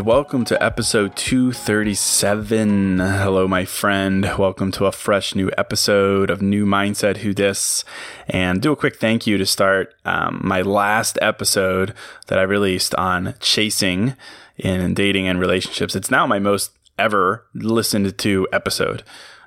Welcome 0.00 0.44
to 0.46 0.62
episode 0.62 1.14
237. 1.16 2.98
Hello, 2.98 3.46
my 3.46 3.64
friend. 3.64 4.22
Welcome 4.38 4.72
to 4.72 4.86
a 4.86 4.92
fresh 4.92 5.34
new 5.34 5.50
episode 5.58 6.30
of 6.30 6.40
New 6.40 6.64
Mindset 6.64 7.18
Who 7.18 7.32
Dis. 7.34 7.84
And 8.28 8.62
do 8.62 8.72
a 8.72 8.76
quick 8.76 8.96
thank 8.96 9.26
you 9.26 9.38
to 9.38 9.44
start 9.44 9.94
um, 10.04 10.40
my 10.42 10.62
last 10.62 11.18
episode 11.20 11.94
that 12.28 12.38
I 12.38 12.42
released 12.42 12.94
on 12.94 13.34
chasing 13.40 14.14
in 14.56 14.94
dating 14.94 15.28
and 15.28 15.38
relationships. 15.38 15.94
It's 15.94 16.10
now 16.10 16.26
my 16.26 16.38
most 16.38 16.72
ever 16.98 17.44
listened 17.54 18.16
to 18.18 18.48
episode 18.52 19.02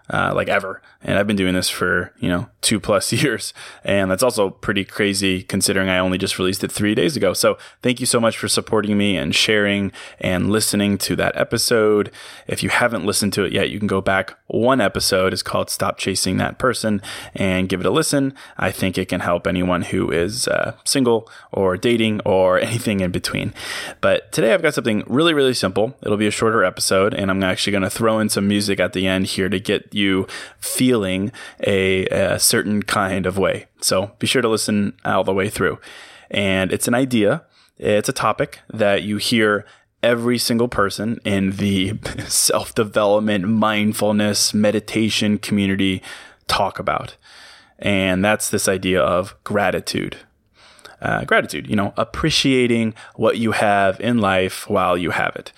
uh, 0.09 0.33
like 0.35 0.47
ever. 0.47 0.81
And 1.01 1.17
I've 1.17 1.27
been 1.27 1.35
doing 1.35 1.53
this 1.53 1.69
for, 1.69 2.11
you 2.19 2.29
know, 2.29 2.49
two 2.61 2.79
plus 2.79 3.11
years. 3.13 3.53
And 3.83 4.09
that's 4.09 4.23
also 4.23 4.49
pretty 4.49 4.83
crazy 4.83 5.43
considering 5.43 5.89
I 5.89 5.99
only 5.99 6.17
just 6.17 6.39
released 6.39 6.63
it 6.63 6.71
three 6.71 6.95
days 6.95 7.15
ago. 7.15 7.33
So 7.33 7.57
thank 7.81 7.99
you 7.99 8.05
so 8.05 8.19
much 8.19 8.37
for 8.37 8.47
supporting 8.47 8.97
me 8.97 9.17
and 9.17 9.35
sharing 9.35 9.91
and 10.19 10.51
listening 10.51 10.97
to 10.99 11.15
that 11.17 11.35
episode. 11.37 12.11
If 12.47 12.63
you 12.63 12.69
haven't 12.69 13.05
listened 13.05 13.33
to 13.33 13.43
it 13.43 13.53
yet, 13.53 13.69
you 13.69 13.77
can 13.79 13.87
go 13.87 14.01
back 14.01 14.37
one 14.47 14.81
episode. 14.81 15.33
It's 15.33 15.43
called 15.43 15.69
Stop 15.69 15.97
Chasing 15.97 16.37
That 16.37 16.57
Person 16.57 17.01
and 17.33 17.69
give 17.69 17.79
it 17.79 17.85
a 17.85 17.91
listen. 17.91 18.33
I 18.57 18.71
think 18.71 18.97
it 18.97 19.09
can 19.09 19.21
help 19.21 19.45
anyone 19.45 19.83
who 19.83 20.11
is 20.11 20.47
uh, 20.47 20.75
single 20.85 21.29
or 21.51 21.77
dating 21.77 22.21
or 22.25 22.59
anything 22.65 22.99
in 22.99 23.11
between. 23.11 23.53
But 24.01 24.31
today 24.31 24.53
I've 24.53 24.61
got 24.61 24.73
something 24.73 25.03
really, 25.07 25.33
really 25.33 25.53
simple. 25.53 25.95
It'll 26.01 26.17
be 26.17 26.27
a 26.27 26.31
shorter 26.31 26.63
episode 26.63 27.13
and 27.13 27.29
I'm 27.29 27.43
actually 27.43 27.71
going 27.71 27.83
to 27.83 27.89
throw 27.89 28.19
in 28.19 28.29
some 28.29 28.47
music 28.47 28.79
at 28.79 28.93
the 28.93 29.07
end 29.07 29.27
here 29.27 29.49
to 29.49 29.59
get 29.59 29.93
you 29.95 30.27
feeling 30.59 31.31
a, 31.65 32.05
a 32.07 32.39
certain 32.39 32.83
kind 32.83 33.25
of 33.25 33.37
way. 33.37 33.65
So 33.81 34.11
be 34.19 34.27
sure 34.27 34.41
to 34.41 34.49
listen 34.49 34.93
all 35.05 35.23
the 35.23 35.33
way 35.33 35.49
through. 35.49 35.79
And 36.29 36.71
it's 36.73 36.87
an 36.87 36.93
idea, 36.93 37.45
it's 37.77 38.09
a 38.09 38.13
topic 38.13 38.59
that 38.71 39.03
you 39.03 39.17
hear 39.17 39.65
every 40.03 40.37
single 40.37 40.67
person 40.67 41.19
in 41.25 41.51
the 41.51 41.97
self 42.27 42.75
development, 42.75 43.47
mindfulness, 43.47 44.53
meditation 44.53 45.37
community 45.37 46.01
talk 46.47 46.79
about. 46.79 47.15
And 47.79 48.23
that's 48.23 48.49
this 48.49 48.67
idea 48.67 49.01
of 49.01 49.35
gratitude. 49.43 50.17
Uh, 51.01 51.25
gratitude, 51.25 51.69
you 51.69 51.75
know, 51.75 51.93
appreciating 51.97 52.93
what 53.15 53.37
you 53.37 53.51
have 53.51 53.99
in 53.99 54.19
life 54.19 54.67
while 54.69 54.97
you 54.97 55.11
have 55.11 55.35
it. 55.35 55.51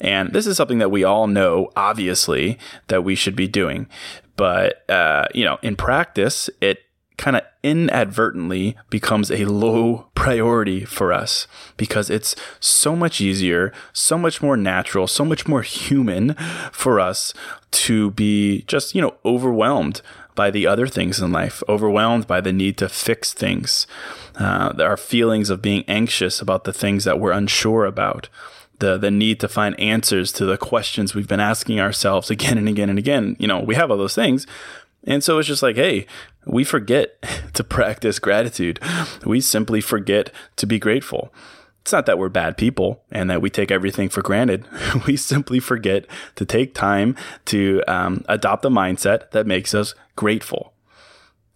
And 0.00 0.32
this 0.32 0.46
is 0.46 0.56
something 0.56 0.78
that 0.78 0.90
we 0.90 1.04
all 1.04 1.26
know, 1.26 1.70
obviously, 1.76 2.58
that 2.88 3.04
we 3.04 3.14
should 3.14 3.36
be 3.36 3.48
doing. 3.48 3.88
But, 4.36 4.88
uh, 4.88 5.26
you 5.34 5.44
know, 5.44 5.58
in 5.62 5.76
practice, 5.76 6.48
it 6.60 6.80
kind 7.18 7.36
of 7.36 7.42
inadvertently 7.62 8.76
becomes 8.88 9.30
a 9.30 9.44
low 9.44 10.06
priority 10.14 10.84
for 10.84 11.12
us 11.12 11.46
because 11.76 12.08
it's 12.08 12.34
so 12.60 12.94
much 12.94 13.20
easier, 13.20 13.72
so 13.92 14.16
much 14.16 14.40
more 14.40 14.56
natural, 14.56 15.06
so 15.06 15.24
much 15.24 15.46
more 15.46 15.62
human 15.62 16.34
for 16.72 17.00
us 17.00 17.34
to 17.72 18.12
be 18.12 18.62
just, 18.62 18.94
you 18.94 19.02
know, 19.02 19.16
overwhelmed 19.24 20.00
by 20.36 20.50
the 20.52 20.68
other 20.68 20.86
things 20.86 21.20
in 21.20 21.32
life, 21.32 21.62
overwhelmed 21.68 22.28
by 22.28 22.40
the 22.40 22.52
need 22.52 22.78
to 22.78 22.88
fix 22.88 23.32
things, 23.32 23.88
uh, 24.36 24.72
our 24.78 24.96
feelings 24.96 25.50
of 25.50 25.60
being 25.60 25.84
anxious 25.88 26.40
about 26.40 26.62
the 26.62 26.72
things 26.72 27.02
that 27.02 27.18
we're 27.18 27.32
unsure 27.32 27.84
about 27.84 28.28
the 28.78 28.96
the 28.96 29.10
need 29.10 29.40
to 29.40 29.48
find 29.48 29.78
answers 29.78 30.32
to 30.32 30.44
the 30.44 30.56
questions 30.56 31.14
we've 31.14 31.28
been 31.28 31.40
asking 31.40 31.80
ourselves 31.80 32.30
again 32.30 32.58
and 32.58 32.68
again 32.68 32.90
and 32.90 32.98
again. 32.98 33.36
You 33.38 33.48
know, 33.48 33.60
we 33.60 33.74
have 33.74 33.90
all 33.90 33.96
those 33.96 34.14
things. 34.14 34.46
And 35.04 35.22
so 35.22 35.38
it's 35.38 35.48
just 35.48 35.62
like, 35.62 35.76
hey, 35.76 36.06
we 36.46 36.64
forget 36.64 37.22
to 37.54 37.64
practice 37.64 38.18
gratitude. 38.18 38.80
We 39.24 39.40
simply 39.40 39.80
forget 39.80 40.30
to 40.56 40.66
be 40.66 40.78
grateful. 40.78 41.32
It's 41.82 41.92
not 41.92 42.06
that 42.06 42.18
we're 42.18 42.28
bad 42.28 42.58
people 42.58 43.02
and 43.10 43.30
that 43.30 43.40
we 43.40 43.48
take 43.48 43.70
everything 43.70 44.08
for 44.08 44.22
granted. 44.22 44.66
We 45.06 45.16
simply 45.16 45.60
forget 45.60 46.06
to 46.34 46.44
take 46.44 46.74
time 46.74 47.16
to 47.46 47.82
um, 47.88 48.24
adopt 48.28 48.64
a 48.64 48.70
mindset 48.70 49.30
that 49.30 49.46
makes 49.46 49.74
us 49.74 49.94
grateful. 50.16 50.74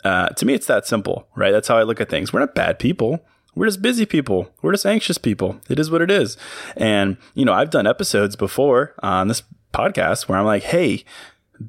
Uh, 0.05 0.28
to 0.31 0.47
me, 0.47 0.55
it's 0.55 0.66
that 0.66 0.87
simple, 0.87 1.28
right? 1.37 1.50
That's 1.50 1.69
how 1.69 1.77
I 1.77 1.82
look 1.82 2.00
at 2.00 2.09
things. 2.09 2.32
We're 2.32 2.41
not 2.41 2.55
bad 2.55 2.78
people. 2.78 3.25
We're 3.54 3.66
just 3.66 3.82
busy 3.82 4.06
people. 4.06 4.50
We're 4.62 4.72
just 4.72 4.86
anxious 4.86 5.18
people. 5.18 5.60
It 5.68 5.78
is 5.78 5.90
what 5.90 6.02
it 6.02 6.10
is. 6.10 6.36
And, 6.76 7.16
you 7.34 7.44
know, 7.44 7.52
I've 7.52 7.70
done 7.70 7.86
episodes 7.86 8.34
before 8.36 8.94
on 9.02 9.28
this 9.28 9.42
podcast 9.74 10.28
where 10.28 10.38
I'm 10.38 10.46
like, 10.46 10.62
hey, 10.62 11.04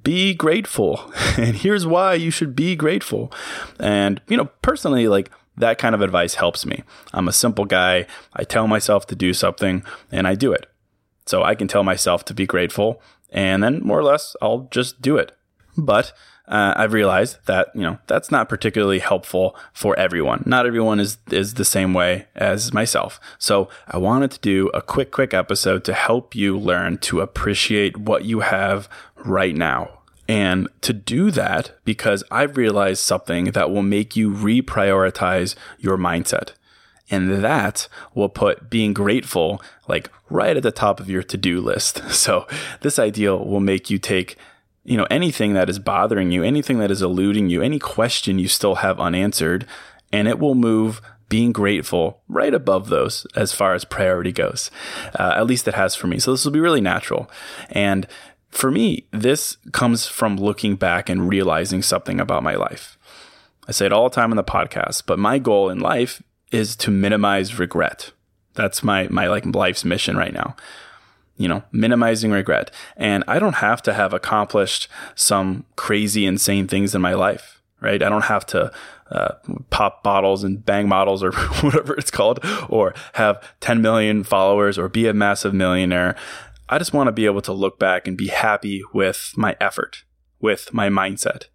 be 0.04 0.34
grateful. 0.34 1.12
And 1.36 1.56
here's 1.56 1.88
why 1.88 2.14
you 2.14 2.30
should 2.30 2.56
be 2.56 2.76
grateful. 2.76 3.34
And, 3.80 4.22
you 4.28 4.38
know, 4.38 4.52
personally, 4.62 5.08
like, 5.08 5.32
that 5.58 5.80
kind 5.80 5.96
of 5.96 6.02
advice 6.02 6.36
helps 6.36 6.66
me. 6.66 6.84
I'm 7.12 7.28
a 7.28 7.34
simple 7.34 7.66
guy. 7.66 8.06
I 8.34 8.44
tell 8.44 8.68
myself 8.68 9.08
to 9.08 9.16
do 9.16 9.34
something 9.34 9.84
and 10.12 10.28
I 10.28 10.36
do 10.36 10.52
it. 10.54 10.68
So 11.26 11.44
I 11.44 11.56
can 11.56 11.68
tell 11.68 11.84
myself 11.84 12.24
to 12.26 12.34
be 12.34 12.46
grateful 12.46 13.02
and 13.30 13.64
then 13.64 13.82
more 13.82 14.00
or 14.00 14.04
less 14.04 14.36
I'll 14.42 14.68
just 14.72 15.02
do 15.02 15.18
it. 15.18 15.32
But 15.78 16.14
uh, 16.48 16.74
I've 16.76 16.94
realized 16.94 17.38
that 17.46 17.70
you 17.74 17.82
know 17.82 18.00
that's 18.08 18.30
not 18.30 18.50
particularly 18.50 19.00
helpful 19.00 19.56
for 19.72 19.98
everyone. 19.98 20.44
Not 20.46 20.66
everyone 20.66 21.00
is 21.00 21.18
is 21.32 21.54
the 21.54 21.66
same 21.66 21.94
way 21.94 22.28
as 22.36 22.74
myself. 22.74 23.20
So 23.38 23.70
I 23.88 23.98
wanted 23.98 24.32
to 24.32 24.40
do 24.40 24.68
a 24.74 24.82
quick, 24.82 25.12
quick 25.12 25.34
episode 25.34 25.86
to 25.86 25.94
help 25.94 26.36
you 26.36 26.58
learn 26.58 26.98
to 27.00 27.22
appreciate 27.22 27.98
what 27.98 28.26
you 28.26 28.42
have 28.42 28.90
right 29.16 29.56
now. 29.56 30.00
And 30.28 30.68
to 30.82 30.94
do 30.94 31.32
that, 31.32 31.78
because 31.84 32.24
I've 32.32 32.58
realized 32.58 33.02
something 33.02 33.46
that 33.52 33.72
will 33.72 33.84
make 33.84 34.16
you 34.16 34.32
reprioritize 34.32 35.56
your 35.80 35.98
mindset. 35.98 36.52
And 37.10 37.44
that 37.44 37.88
will 38.16 38.30
put 38.30 38.70
being 38.70 38.94
grateful 38.94 39.62
like 39.88 40.10
right 40.30 40.56
at 40.56 40.64
the 40.64 40.72
top 40.72 41.00
of 41.00 41.10
your 41.10 41.24
to 41.24 41.38
do 41.38 41.62
list. 41.62 42.02
So 42.12 42.48
this 42.82 42.98
idea 42.98 43.36
will 43.36 43.60
make 43.60 43.90
you 43.90 44.00
take 44.00 44.38
you 44.84 44.98
know, 44.98 45.08
anything 45.10 45.54
that 45.54 45.70
is 45.70 45.80
bothering 45.80 46.32
you, 46.32 46.44
anything 46.44 46.80
that 46.80 46.92
is 46.92 47.02
eluding 47.02 47.50
you, 47.50 47.62
any 47.62 47.80
question 47.80 48.40
you 48.40 48.48
still 48.48 48.76
have 48.76 49.00
unanswered, 49.00 49.66
and 50.12 50.28
it 50.28 50.40
will 50.40 50.56
move 50.56 51.02
being 51.30 51.52
grateful 51.52 52.22
right 52.28 52.54
above 52.54 52.90
those 52.90 53.26
as 53.36 53.54
far 53.54 53.74
as 53.74 53.86
priority 53.86 54.32
goes. 54.32 54.70
Uh, 55.18 55.34
at 55.36 55.48
least 55.48 55.68
it 55.68 55.74
has 55.74 55.96
for 55.96 56.08
me. 56.08 56.20
So 56.20 56.32
this 56.32 56.46
will 56.46 56.52
be 56.52 56.60
really 56.60 56.82
natural. 56.82 57.30
And 57.70 58.06
for 58.50 58.70
me, 58.70 59.08
this 59.12 59.58
comes 59.72 60.08
from 60.08 60.38
looking 60.38 60.76
back 60.76 61.10
and 61.10 61.28
realizing 61.28 61.82
something 61.82 62.20
about 62.20 62.44
my 62.44 62.54
life. 62.54 62.98
I 63.68 63.72
say 63.72 63.88
it 63.88 63.94
all 63.94 64.10
the 64.10 64.16
time 64.16 64.32
in 64.32 64.38
the 64.38 64.44
podcast, 64.44 65.04
but 65.08 65.18
my 65.18 65.40
goal 65.40 65.70
in 65.70 65.80
life 65.80 66.22
is 66.52 66.76
to 66.76 66.92
minimize 66.92 67.58
regret. 67.58 68.12
That's 68.54 68.84
my 68.84 69.08
my 69.08 69.28
like 69.28 69.46
life's 69.46 69.84
mission 69.84 70.16
right 70.16 70.34
now. 70.34 70.56
You 71.38 71.48
know, 71.48 71.64
minimizing 71.72 72.32
regret. 72.32 72.70
And 72.96 73.24
I 73.28 73.40
don't 73.40 73.56
have 73.56 73.82
to 73.84 73.94
have 73.94 74.14
accomplished 74.14 74.88
some 75.16 75.66
crazy 75.76 76.26
insane 76.26 76.68
things 76.68 76.94
in 76.94 77.02
my 77.02 77.14
life, 77.14 77.62
right? 77.82 78.04
I 78.04 78.10
don't 78.10 78.26
have 78.26 78.46
to 78.48 78.72
uh, 79.10 79.36
pop 79.70 80.04
bottles 80.04 80.44
and 80.44 80.66
bang 80.66 80.88
models 80.88 81.24
or 81.24 81.32
whatever 81.62 81.96
it's 81.96 82.12
called, 82.12 82.40
or 82.70 82.94
have 83.14 83.44
10 83.62 83.82
million 83.82 84.24
followers 84.24 84.78
or 84.78 84.90
be 84.90 85.08
a 85.08 85.14
massive 85.14 85.54
millionaire. 85.54 86.16
I 86.70 86.78
just 86.78 86.94
want 86.94 87.08
to 87.08 87.12
be 87.12 87.26
able 87.26 87.42
to 87.42 87.54
look 87.54 87.78
back 87.78 88.08
and 88.08 88.18
be 88.18 88.28
happy 88.28 88.82
with 88.94 89.34
my 89.36 89.56
effort, 89.60 90.04
with 90.40 90.74
my 90.74 90.90
mindset, 90.90 91.46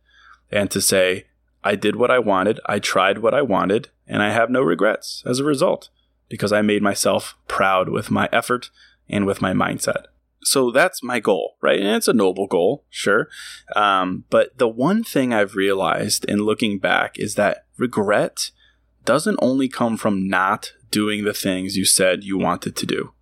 and 0.50 0.70
to 0.70 0.80
say, 0.80 1.24
I 1.64 1.74
did 1.74 1.96
what 1.96 2.10
I 2.10 2.18
wanted, 2.18 2.60
I 2.66 2.78
tried 2.78 3.18
what 3.18 3.34
I 3.34 3.42
wanted, 3.42 3.88
and 4.06 4.22
I 4.22 4.30
have 4.30 4.50
no 4.50 4.62
regrets 4.62 5.22
as 5.26 5.40
a 5.40 5.44
result 5.44 5.88
because 6.28 6.52
I 6.52 6.62
made 6.62 6.82
myself 6.82 7.36
proud 7.48 7.88
with 7.88 8.10
my 8.10 8.28
effort 8.32 8.70
and 9.08 9.26
with 9.26 9.42
my 9.42 9.52
mindset. 9.52 10.04
So 10.42 10.70
that's 10.70 11.02
my 11.02 11.20
goal, 11.20 11.56
right? 11.60 11.78
And 11.78 11.88
it's 11.88 12.08
a 12.08 12.12
noble 12.12 12.46
goal, 12.46 12.84
sure. 12.88 13.28
Um, 13.74 14.24
but 14.30 14.56
the 14.58 14.68
one 14.68 15.02
thing 15.02 15.34
I've 15.34 15.56
realized 15.56 16.24
in 16.24 16.38
looking 16.38 16.78
back 16.78 17.18
is 17.18 17.34
that 17.34 17.66
regret 17.76 18.50
doesn't 19.04 19.38
only 19.42 19.68
come 19.68 19.96
from 19.96 20.28
not 20.28 20.72
doing 20.90 21.24
the 21.24 21.34
things 21.34 21.76
you 21.76 21.84
said 21.84 22.24
you 22.24 22.38
wanted 22.38 22.76
to 22.76 22.86
do 22.86 23.12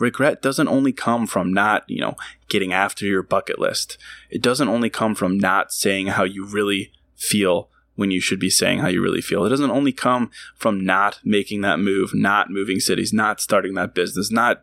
regret 0.00 0.42
doesn't 0.42 0.68
only 0.68 0.92
come 0.92 1.26
from 1.26 1.52
not, 1.52 1.84
you 1.88 2.00
know, 2.00 2.14
getting 2.48 2.72
after 2.72 3.06
your 3.06 3.22
bucket 3.22 3.58
list. 3.58 3.98
It 4.30 4.42
doesn't 4.42 4.68
only 4.68 4.90
come 4.90 5.14
from 5.14 5.38
not 5.38 5.72
saying 5.72 6.08
how 6.08 6.24
you 6.24 6.44
really 6.44 6.92
feel 7.16 7.68
when 7.96 8.10
you 8.10 8.20
should 8.20 8.38
be 8.38 8.50
saying 8.50 8.78
how 8.78 8.88
you 8.88 9.02
really 9.02 9.20
feel. 9.20 9.44
It 9.44 9.48
doesn't 9.48 9.70
only 9.70 9.92
come 9.92 10.30
from 10.54 10.84
not 10.84 11.20
making 11.24 11.62
that 11.62 11.80
move, 11.80 12.14
not 12.14 12.50
moving 12.50 12.80
cities, 12.80 13.12
not 13.12 13.40
starting 13.40 13.74
that 13.74 13.94
business, 13.94 14.30
not 14.30 14.62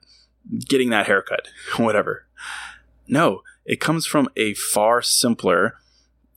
getting 0.67 0.89
that 0.89 1.07
haircut, 1.07 1.47
whatever. 1.77 2.27
No, 3.07 3.41
it 3.65 3.79
comes 3.79 4.05
from 4.05 4.29
a 4.35 4.53
far 4.53 5.01
simpler 5.01 5.77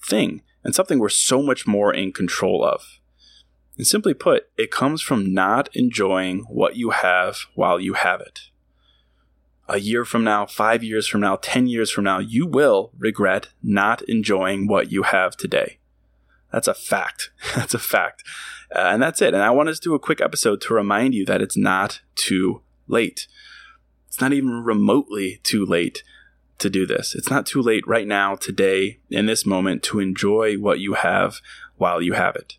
thing 0.06 0.42
and 0.64 0.74
something 0.74 0.98
we're 0.98 1.08
so 1.08 1.42
much 1.42 1.66
more 1.66 1.92
in 1.92 2.12
control 2.12 2.64
of. 2.64 3.00
And 3.76 3.86
simply 3.86 4.12
put, 4.12 4.48
it 4.56 4.70
comes 4.70 5.02
from 5.02 5.32
not 5.32 5.68
enjoying 5.74 6.40
what 6.48 6.76
you 6.76 6.90
have 6.90 7.38
while 7.54 7.78
you 7.78 7.94
have 7.94 8.20
it 8.20 8.50
a 9.68 9.78
year 9.78 10.04
from 10.04 10.24
now, 10.24 10.46
five 10.46 10.82
years 10.82 11.06
from 11.06 11.20
now, 11.20 11.36
10 11.36 11.66
years 11.66 11.90
from 11.90 12.04
now, 12.04 12.18
you 12.18 12.46
will 12.46 12.90
regret 12.98 13.48
not 13.62 14.02
enjoying 14.02 14.66
what 14.66 14.90
you 14.90 15.02
have 15.02 15.36
today. 15.36 15.78
That's 16.50 16.68
a 16.68 16.74
fact. 16.74 17.30
that's 17.54 17.74
a 17.74 17.78
fact. 17.78 18.24
Uh, 18.74 18.80
and 18.80 19.02
that's 19.02 19.20
it. 19.20 19.34
And 19.34 19.42
I 19.42 19.50
wanted 19.50 19.74
to 19.74 19.80
do 19.80 19.94
a 19.94 19.98
quick 19.98 20.20
episode 20.20 20.60
to 20.62 20.74
remind 20.74 21.14
you 21.14 21.26
that 21.26 21.42
it's 21.42 21.56
not 21.56 22.00
too 22.14 22.62
late. 22.86 23.28
It's 24.18 24.22
not 24.22 24.32
even 24.32 24.64
remotely 24.64 25.38
too 25.44 25.64
late 25.64 26.02
to 26.58 26.68
do 26.68 26.88
this. 26.88 27.14
It's 27.14 27.30
not 27.30 27.46
too 27.46 27.62
late 27.62 27.86
right 27.86 28.04
now, 28.04 28.34
today, 28.34 28.98
in 29.08 29.26
this 29.26 29.46
moment, 29.46 29.84
to 29.84 30.00
enjoy 30.00 30.56
what 30.56 30.80
you 30.80 30.94
have 30.94 31.36
while 31.76 32.02
you 32.02 32.14
have 32.14 32.34
it. 32.34 32.58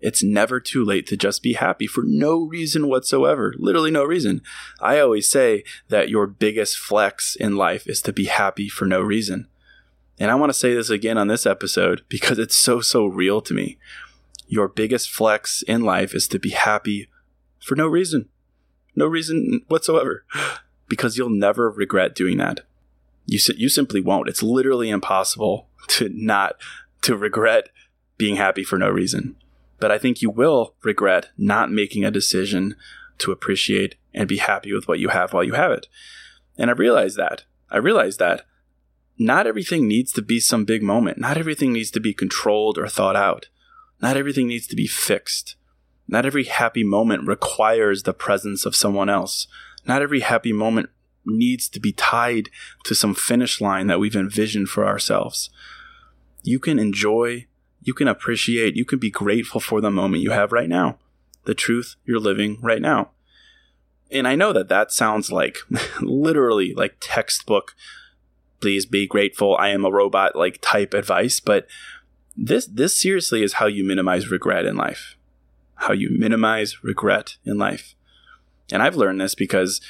It's 0.00 0.22
never 0.22 0.60
too 0.60 0.84
late 0.84 1.08
to 1.08 1.16
just 1.16 1.42
be 1.42 1.54
happy 1.54 1.88
for 1.88 2.04
no 2.06 2.44
reason 2.44 2.86
whatsoever. 2.86 3.52
Literally 3.58 3.90
no 3.90 4.04
reason. 4.04 4.42
I 4.80 5.00
always 5.00 5.28
say 5.28 5.64
that 5.88 6.08
your 6.08 6.28
biggest 6.28 6.78
flex 6.78 7.34
in 7.34 7.56
life 7.56 7.88
is 7.88 8.00
to 8.02 8.12
be 8.12 8.26
happy 8.26 8.68
for 8.68 8.84
no 8.84 9.00
reason. 9.00 9.48
And 10.20 10.30
I 10.30 10.36
want 10.36 10.50
to 10.50 10.58
say 10.58 10.72
this 10.72 10.88
again 10.88 11.18
on 11.18 11.26
this 11.26 11.46
episode 11.46 12.04
because 12.08 12.38
it's 12.38 12.56
so, 12.56 12.80
so 12.80 13.06
real 13.06 13.40
to 13.42 13.54
me. 13.54 13.76
Your 14.46 14.68
biggest 14.68 15.10
flex 15.10 15.64
in 15.66 15.82
life 15.82 16.14
is 16.14 16.28
to 16.28 16.38
be 16.38 16.50
happy 16.50 17.08
for 17.58 17.74
no 17.74 17.88
reason. 17.88 18.28
No 18.94 19.06
reason 19.06 19.62
whatsoever. 19.66 20.24
Because 20.92 21.16
you'll 21.16 21.30
never 21.30 21.70
regret 21.70 22.14
doing 22.14 22.36
that. 22.36 22.60
You, 23.24 23.38
you 23.56 23.68
simply 23.70 24.00
won't. 24.00 24.28
It's 24.28 24.42
literally 24.42 24.90
impossible 24.90 25.68
to 25.88 26.10
not 26.12 26.56
to 27.02 27.16
regret 27.16 27.70
being 28.18 28.36
happy 28.36 28.62
for 28.62 28.78
no 28.78 28.88
reason 28.88 29.36
but 29.82 29.90
I 29.90 29.98
think 29.98 30.22
you 30.22 30.30
will 30.30 30.76
regret 30.84 31.30
not 31.36 31.72
making 31.72 32.04
a 32.04 32.10
decision 32.12 32.76
to 33.18 33.32
appreciate 33.32 33.96
and 34.14 34.28
be 34.28 34.36
happy 34.36 34.72
with 34.72 34.86
what 34.86 35.00
you 35.00 35.08
have 35.08 35.32
while 35.32 35.42
you 35.42 35.54
have 35.54 35.72
it. 35.72 35.88
And 36.56 36.70
I 36.70 36.74
realize 36.74 37.16
that. 37.16 37.42
I 37.68 37.78
realize 37.78 38.18
that 38.18 38.46
not 39.18 39.48
everything 39.48 39.88
needs 39.88 40.12
to 40.12 40.22
be 40.22 40.38
some 40.38 40.64
big 40.64 40.84
moment. 40.84 41.18
Not 41.18 41.36
everything 41.36 41.72
needs 41.72 41.90
to 41.90 42.00
be 42.00 42.14
controlled 42.14 42.78
or 42.78 42.86
thought 42.86 43.16
out. 43.16 43.48
Not 44.00 44.16
everything 44.16 44.46
needs 44.46 44.68
to 44.68 44.76
be 44.76 44.86
fixed. 44.86 45.56
Not 46.06 46.24
every 46.24 46.44
happy 46.44 46.84
moment 46.84 47.26
requires 47.26 48.04
the 48.04 48.14
presence 48.14 48.64
of 48.64 48.76
someone 48.76 49.08
else. 49.08 49.48
Not 49.86 50.02
every 50.02 50.20
happy 50.20 50.52
moment 50.52 50.90
needs 51.24 51.68
to 51.68 51.80
be 51.80 51.92
tied 51.92 52.48
to 52.84 52.94
some 52.94 53.14
finish 53.14 53.60
line 53.60 53.86
that 53.86 54.00
we've 54.00 54.16
envisioned 54.16 54.68
for 54.68 54.86
ourselves. 54.86 55.50
You 56.42 56.58
can 56.58 56.78
enjoy 56.78 57.46
you 57.82 57.94
can 57.94 58.08
appreciate, 58.08 58.76
you 58.76 58.84
can 58.84 58.98
be 58.98 59.10
grateful 59.10 59.60
for 59.60 59.80
the 59.80 59.90
moment 59.90 60.22
you 60.22 60.30
have 60.30 60.52
right 60.52 60.68
now, 60.68 60.98
the 61.44 61.54
truth 61.54 61.96
you're 62.04 62.20
living 62.20 62.58
right 62.62 62.80
now. 62.80 63.10
And 64.10 64.28
I 64.28 64.36
know 64.36 64.52
that 64.52 64.68
that 64.68 64.92
sounds 64.92 65.32
like 65.32 65.58
literally 66.00 66.74
like 66.74 66.96
textbook, 67.00 67.74
please 68.60 68.86
be 68.86 69.06
grateful, 69.06 69.56
I 69.56 69.70
am 69.70 69.84
a 69.84 69.90
robot 69.90 70.36
like 70.36 70.58
type 70.60 70.94
advice, 70.94 71.40
but 71.40 71.66
this 72.36 72.66
this 72.66 72.98
seriously 72.98 73.42
is 73.42 73.54
how 73.54 73.66
you 73.66 73.84
minimize 73.84 74.30
regret 74.30 74.64
in 74.64 74.76
life. 74.76 75.16
How 75.74 75.92
you 75.92 76.08
minimize 76.10 76.84
regret 76.84 77.36
in 77.44 77.58
life. 77.58 77.94
And 78.72 78.82
I've 78.82 78.96
learned 78.96 79.20
this 79.20 79.34
because 79.34 79.80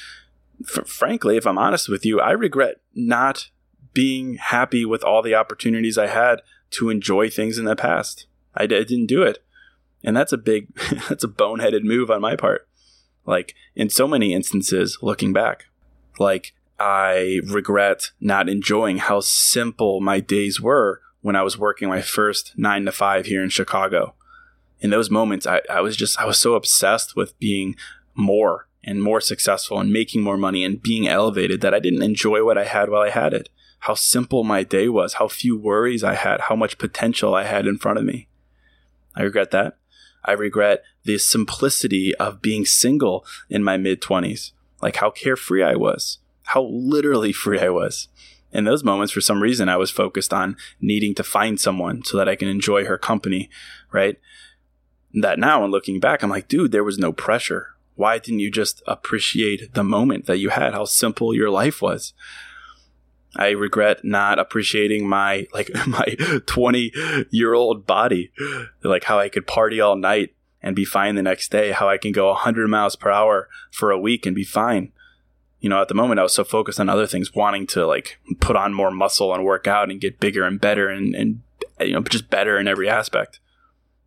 f- 0.69 0.87
frankly, 0.87 1.37
if 1.37 1.47
I'm 1.47 1.57
honest 1.57 1.89
with 1.89 2.05
you, 2.05 2.21
I 2.21 2.33
regret 2.33 2.81
not 2.95 3.49
being 3.95 4.35
happy 4.35 4.85
with 4.85 5.05
all 5.05 5.23
the 5.23 5.35
opportunities 5.35 5.97
I 5.97 6.09
had 6.09 6.43
to 6.71 6.91
enjoy 6.91 7.31
things 7.31 7.59
in 7.59 7.65
the 7.65 7.77
past. 7.77 8.27
I, 8.55 8.67
d- 8.67 8.77
I 8.77 8.83
didn't 8.83 9.07
do 9.07 9.23
it. 9.23 9.39
And 10.03 10.17
that's 10.17 10.33
a 10.33 10.39
big, 10.39 10.75
that's 11.09 11.25
a 11.25 11.29
boneheaded 11.29 11.85
move 11.85 12.11
on 12.11 12.21
my 12.21 12.35
part. 12.35 12.69
Like 13.25 13.55
in 13.77 13.89
so 13.89 14.09
many 14.09 14.35
instances, 14.35 14.99
looking 15.01 15.33
back, 15.33 15.67
like 16.19 16.53
I 16.81 17.41
regret 17.47 18.11
not 18.21 18.49
enjoying 18.49 18.99
how 18.99 19.21
simple 19.21 20.01
my 20.01 20.19
days 20.19 20.61
were 20.61 21.01
when 21.21 21.37
I 21.37 21.43
was 21.43 21.57
working 21.57 21.89
my 21.89 22.03
first 22.03 22.53
nine 22.57 22.85
to 22.87 22.93
five 22.93 23.27
here 23.27 23.45
in 23.45 23.49
Chicago. 23.49 24.17
In 24.81 24.91
those 24.91 25.09
moments, 25.09 25.47
I, 25.47 25.61
I 25.71 25.81
was 25.81 25.97
just, 25.97 26.19
I 26.19 26.25
was 26.25 26.41
so 26.41 26.55
obsessed 26.55 27.15
with 27.15 27.39
being 27.39 27.77
more 28.17 28.67
and 28.85 29.03
more 29.03 29.21
successful 29.21 29.79
and 29.79 29.93
making 29.93 30.23
more 30.23 30.37
money 30.37 30.65
and 30.65 30.83
being 30.83 31.07
elevated 31.07 31.61
that 31.61 31.75
I 31.75 31.79
didn't 31.79 32.03
enjoy 32.03 32.45
what 32.45 32.59
I 32.59 32.65
had 32.65 32.89
while 32.89 33.03
I 33.03 33.11
had 33.11 33.33
it 33.33 33.49
how 33.83 33.95
simple 33.95 34.45
my 34.45 34.63
day 34.63 34.89
was, 34.89 35.15
how 35.15 35.27
few 35.27 35.59
worries 35.59 36.05
I 36.05 36.15
had, 36.15 36.43
how 36.43 36.55
much 36.55 36.79
potential 36.79 37.35
I 37.35 37.43
had 37.43 37.67
in 37.67 37.79
front 37.79 37.99
of 37.99 38.05
me. 38.05 38.29
I 39.17 39.23
regret 39.23 39.51
that. 39.51 39.77
I 40.25 40.33
regret 40.33 40.85
the 41.03 41.19
simplicity 41.19 42.15
of 42.15 42.41
being 42.41 42.65
single 42.65 43.27
in 43.51 43.65
my 43.65 43.77
mid 43.77 44.01
20s, 44.01 44.53
like 44.81 44.97
how 44.97 45.11
carefree 45.11 45.65
I 45.65 45.75
was, 45.75 46.19
how 46.45 46.63
literally 46.63 47.33
free 47.33 47.59
I 47.59 47.71
was. 47.71 48.07
In 48.53 48.63
those 48.65 48.85
moments, 48.85 49.13
for 49.13 49.21
some 49.21 49.43
reason, 49.43 49.69
I 49.69 49.77
was 49.77 49.91
focused 49.91 50.33
on 50.33 50.57
needing 50.81 51.13
to 51.17 51.25
find 51.25 51.59
someone 51.59 52.05
so 52.05 52.17
that 52.17 52.29
I 52.29 52.37
can 52.37 52.47
enjoy 52.47 52.85
her 52.85 52.99
company, 52.99 53.51
right? 53.91 54.17
That 55.13 55.41
now, 55.41 55.65
and 55.65 55.73
looking 55.73 55.99
back, 55.99 56.23
I'm 56.23 56.31
like, 56.31 56.47
dude, 56.47 56.71
there 56.71 56.85
was 56.85 56.99
no 56.99 57.13
pressure. 57.13 57.75
Why 58.03 58.19
didn't 58.19 58.41
you 58.41 58.51
just 58.51 58.83
appreciate 58.89 59.75
the 59.75 59.85
moment 59.85 60.27
that 60.27 60.39
you 60.39 60.49
had, 60.49 60.75
how 60.75 60.87
simple 60.87 61.33
your 61.33 61.51
life 61.51 61.81
was? 61.81 62.15
I 63.37 63.51
regret 63.51 64.05
not 64.05 64.41
appreciating 64.41 65.09
my 65.09 65.47
like 65.55 65.71
my 65.87 66.17
20 66.47 66.93
year 67.31 67.55
old 67.55 67.87
body, 67.87 68.33
like 68.83 69.05
how 69.05 69.21
I 69.21 69.29
could 69.29 69.47
party 69.47 69.81
all 69.81 69.95
night 69.95 70.35
and 70.61 70.75
be 70.75 70.85
fine 70.85 71.15
the 71.15 71.23
next 71.23 71.53
day, 71.53 71.71
how 71.71 71.89
I 71.89 71.97
can 71.97 72.11
go 72.11 72.27
100 72.31 72.67
miles 72.67 72.97
per 72.97 73.09
hour 73.09 73.49
for 73.71 73.93
a 73.93 74.01
week 74.01 74.27
and 74.27 74.35
be 74.35 74.43
fine. 74.43 74.91
You 75.61 75.69
know, 75.69 75.81
at 75.81 75.87
the 75.87 75.95
moment 75.95 76.19
I 76.19 76.25
was 76.25 76.35
so 76.35 76.43
focused 76.43 76.81
on 76.81 76.89
other 76.89 77.07
things, 77.07 77.37
wanting 77.37 77.69
to 77.69 77.87
like 77.87 78.19
put 78.41 78.57
on 78.57 78.75
more 78.75 78.91
muscle 78.91 79.33
and 79.33 79.45
work 79.45 79.69
out 79.69 79.93
and 79.93 80.01
get 80.01 80.19
bigger 80.19 80.43
and 80.43 80.61
better 80.61 80.89
and, 80.89 81.15
and 81.15 81.43
you 81.79 81.93
know, 81.93 82.01
just 82.01 82.31
better 82.31 82.59
in 82.59 82.67
every 82.67 82.89
aspect. 82.89 83.39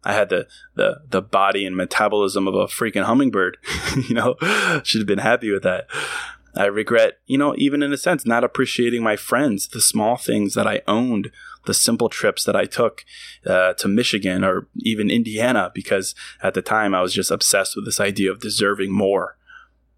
I 0.06 0.14
had 0.14 0.30
the, 0.30 0.48
the, 0.76 1.02
the 1.10 1.22
body 1.22 1.66
and 1.66 1.76
metabolism 1.76 2.48
of 2.48 2.54
a 2.54 2.68
freaking 2.68 3.04
hummingbird, 3.04 3.58
you 4.08 4.16
know, 4.16 4.36
should 4.84 5.02
have 5.02 5.08
been 5.08 5.18
happy 5.20 5.52
with 5.52 5.64
that. 5.64 5.88
I 6.56 6.66
regret, 6.66 7.20
you 7.26 7.38
know, 7.38 7.54
even 7.58 7.84
in 7.84 7.92
a 7.92 7.98
sense, 7.98 8.26
not 8.26 8.44
appreciating 8.44 9.04
my 9.04 9.18
friends, 9.18 9.68
the 9.68 9.82
small 9.82 10.16
things 10.16 10.54
that 10.54 10.68
I 10.68 10.82
owned, 10.88 11.32
the 11.66 11.74
simple 11.74 12.08
trips 12.08 12.46
that 12.46 12.56
I 12.56 12.66
took 12.66 13.04
uh, 13.46 13.74
to 13.74 13.88
Michigan 13.88 14.44
or 14.44 14.68
even 14.78 15.10
Indiana, 15.10 15.72
because 15.74 16.16
at 16.42 16.54
the 16.54 16.62
time 16.62 16.96
I 16.96 17.02
was 17.02 17.14
just 17.14 17.32
obsessed 17.32 17.76
with 17.76 17.84
this 17.84 18.00
idea 18.00 18.32
of 18.32 18.40
deserving 18.40 18.94
more 18.94 19.38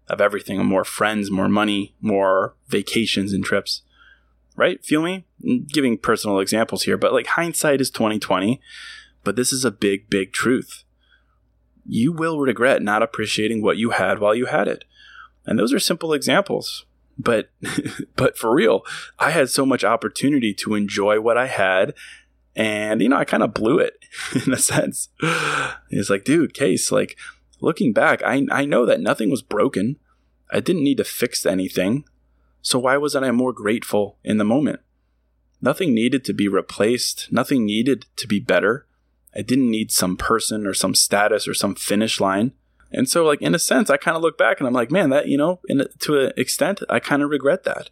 of 0.08 0.20
everything 0.20 0.64
more 0.64 0.84
friends, 0.84 1.30
more 1.30 1.48
money, 1.48 1.94
more 2.00 2.54
vacations 2.66 3.32
and 3.32 3.44
trips. 3.44 3.82
Right? 4.56 4.84
Feel 4.84 5.02
me? 5.02 5.26
I'm 5.44 5.66
giving 5.66 5.98
personal 5.98 6.40
examples 6.40 6.82
here, 6.82 6.96
but 6.96 7.12
like 7.12 7.28
hindsight 7.28 7.80
is 7.80 7.90
2020, 7.90 8.60
but 9.24 9.36
this 9.36 9.52
is 9.52 9.64
a 9.64 9.70
big, 9.70 10.08
big 10.10 10.32
truth. 10.32 10.84
You 11.86 12.12
will 12.12 12.40
regret 12.40 12.82
not 12.82 13.02
appreciating 13.02 13.62
what 13.62 13.78
you 13.78 13.90
had 13.90 14.18
while 14.18 14.34
you 14.34 14.46
had 14.46 14.68
it. 14.68 14.84
And 15.46 15.58
those 15.58 15.72
are 15.72 15.78
simple 15.78 16.12
examples. 16.12 16.84
But 17.18 17.50
but 18.16 18.36
for 18.38 18.54
real, 18.54 18.82
I 19.18 19.30
had 19.30 19.50
so 19.50 19.64
much 19.64 19.84
opportunity 19.84 20.54
to 20.54 20.74
enjoy 20.74 21.20
what 21.20 21.38
I 21.38 21.46
had 21.46 21.94
and 22.58 23.00
you 23.00 23.08
know, 23.08 23.16
I 23.16 23.24
kind 23.24 23.44
of 23.44 23.54
blew 23.54 23.78
it 23.78 24.04
in 24.46 24.52
a 24.52 24.58
sense. 24.58 25.08
It's 25.90 26.10
like, 26.10 26.24
dude, 26.24 26.54
Case 26.54 26.90
like 26.90 27.16
looking 27.60 27.92
back, 27.92 28.20
I 28.24 28.44
I 28.50 28.66
know 28.66 28.84
that 28.84 29.00
nothing 29.00 29.30
was 29.30 29.42
broken. 29.42 29.96
I 30.50 30.60
didn't 30.60 30.84
need 30.84 30.96
to 30.96 31.04
fix 31.04 31.46
anything. 31.46 32.04
So 32.60 32.80
why 32.80 32.96
wasn't 32.96 33.24
I 33.24 33.30
more 33.30 33.52
grateful 33.52 34.18
in 34.24 34.38
the 34.38 34.44
moment? 34.44 34.80
Nothing 35.60 35.94
needed 35.94 36.24
to 36.24 36.32
be 36.32 36.48
replaced, 36.48 37.28
nothing 37.30 37.64
needed 37.64 38.06
to 38.16 38.26
be 38.26 38.40
better. 38.40 38.86
I 39.38 39.42
didn't 39.42 39.70
need 39.70 39.92
some 39.92 40.16
person 40.16 40.66
or 40.66 40.74
some 40.74 40.96
status 40.96 41.46
or 41.46 41.54
some 41.54 41.76
finish 41.76 42.20
line. 42.20 42.52
And 42.90 43.08
so, 43.08 43.24
like 43.24 43.40
in 43.40 43.54
a 43.54 43.58
sense, 43.58 43.88
I 43.88 43.96
kind 43.96 44.16
of 44.16 44.22
look 44.22 44.36
back 44.36 44.58
and 44.58 44.66
I'm 44.66 44.74
like, 44.74 44.90
man, 44.90 45.10
that 45.10 45.28
you 45.28 45.38
know, 45.38 45.60
in, 45.68 45.84
to 46.00 46.18
an 46.18 46.32
extent, 46.36 46.82
I 46.90 46.98
kind 46.98 47.22
of 47.22 47.30
regret 47.30 47.62
that. 47.64 47.90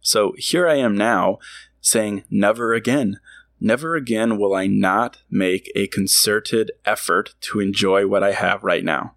So 0.00 0.32
here 0.38 0.66
I 0.66 0.76
am 0.76 0.96
now, 0.96 1.38
saying, 1.82 2.24
never 2.30 2.72
again. 2.72 3.20
Never 3.60 3.94
again 3.94 4.38
will 4.38 4.54
I 4.54 4.66
not 4.66 5.18
make 5.30 5.70
a 5.74 5.86
concerted 5.88 6.72
effort 6.86 7.34
to 7.42 7.60
enjoy 7.60 8.06
what 8.06 8.22
I 8.22 8.32
have 8.32 8.64
right 8.64 8.84
now. 8.84 9.16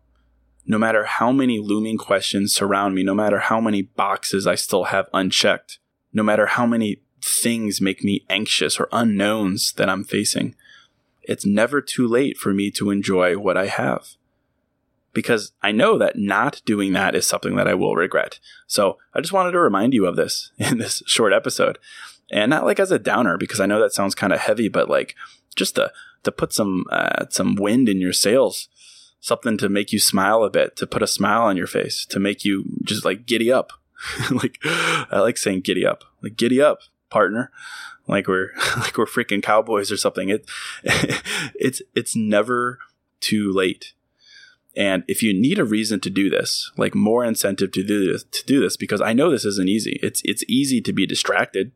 No 0.65 0.77
matter 0.77 1.05
how 1.05 1.32
many 1.32 1.60
looming 1.60 1.98
questions 1.98 2.53
surround 2.53 2.96
me, 2.96 3.03
no 3.03 3.15
matter 3.15 3.39
how 3.39 3.62
many 3.62 3.82
boxes 3.82 4.46
I 4.46 4.55
still 4.55 4.86
have 4.86 5.08
unchecked, 5.13 5.79
no 6.12 6.24
matter 6.24 6.48
how 6.48 6.65
many 6.65 7.03
things 7.24 7.79
make 7.79 8.03
me 8.03 8.25
anxious 8.29 8.79
or 8.79 8.89
unknowns 8.91 9.72
that 9.74 9.89
I'm 9.89 10.03
facing, 10.03 10.55
it's 11.23 11.45
never 11.45 11.81
too 11.81 12.07
late 12.07 12.37
for 12.37 12.53
me 12.53 12.71
to 12.71 12.91
enjoy 12.91 13.37
what 13.37 13.57
I 13.57 13.67
have 13.67 14.15
because 15.13 15.53
I 15.61 15.71
know 15.71 15.97
that 15.99 16.17
not 16.17 16.61
doing 16.65 16.93
that 16.93 17.15
is 17.15 17.25
something 17.25 17.55
that 17.55 17.67
I 17.67 17.75
will 17.75 17.95
regret. 17.95 18.39
So 18.67 18.97
I 19.13 19.21
just 19.21 19.33
wanted 19.33 19.51
to 19.51 19.59
remind 19.59 19.93
you 19.93 20.05
of 20.05 20.15
this 20.15 20.51
in 20.57 20.79
this 20.79 21.01
short 21.05 21.33
episode. 21.33 21.79
And 22.31 22.49
not 22.49 22.65
like 22.65 22.79
as 22.79 22.91
a 22.91 22.99
downer, 22.99 23.37
because 23.37 23.59
I 23.59 23.67
know 23.67 23.79
that 23.79 23.93
sounds 23.93 24.15
kind 24.15 24.33
of 24.33 24.39
heavy, 24.39 24.67
but 24.67 24.89
like 24.89 25.15
just 25.55 25.75
to, 25.75 25.91
to 26.23 26.31
put 26.31 26.51
some, 26.51 26.85
uh, 26.89 27.25
some 27.29 27.55
wind 27.55 27.87
in 27.87 28.01
your 28.01 28.13
sails, 28.13 28.69
something 29.19 29.57
to 29.57 29.69
make 29.69 29.93
you 29.93 29.99
smile 29.99 30.43
a 30.43 30.49
bit, 30.49 30.75
to 30.77 30.87
put 30.87 31.03
a 31.03 31.07
smile 31.07 31.43
on 31.43 31.57
your 31.57 31.67
face, 31.67 32.05
to 32.07 32.19
make 32.19 32.43
you 32.43 32.65
just 32.83 33.05
like 33.05 33.27
giddy 33.27 33.51
up. 33.51 33.71
like, 34.31 34.57
I 34.63 35.19
like 35.19 35.37
saying 35.37 35.61
giddy 35.61 35.85
up, 35.85 36.05
like 36.23 36.37
giddy 36.37 36.59
up, 36.59 36.79
partner. 37.09 37.51
Like 38.07 38.27
we're, 38.27 38.51
like 38.77 38.98
we're 38.98 39.05
freaking 39.05 39.41
cowboys 39.41 39.91
or 39.91 39.98
something. 39.98 40.29
It, 40.29 40.50
it's, 41.55 41.81
it's 41.95 42.15
never 42.15 42.79
too 43.19 43.51
late 43.51 43.93
and 44.75 45.03
if 45.07 45.22
you 45.22 45.33
need 45.33 45.60
a 45.60 45.65
reason 45.65 46.00
to 46.00 46.10
do 46.10 46.29
this, 46.29 46.72
like 46.77 46.95
more 46.95 47.24
incentive 47.24 47.72
to 47.74 47.83
do 47.83 48.12
this, 48.12 48.24
to 48.24 48.45
do 48.45 48.60
this, 48.60 48.75
because 48.75 49.01
I 49.01 49.13
know 49.13 49.29
this 49.29 49.45
isn't 49.45 49.69
easy. 49.69 50.00
It's 50.01 50.22
it's 50.25 50.43
easy 50.48 50.81
to 50.81 50.93
be 50.93 51.05
distracted. 51.05 51.72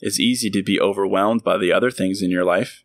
It's 0.00 0.20
easy 0.20 0.48
to 0.50 0.62
be 0.62 0.80
overwhelmed 0.80 1.42
by 1.42 1.58
the 1.58 1.72
other 1.72 1.90
things 1.90 2.22
in 2.22 2.30
your 2.30 2.44
life. 2.44 2.84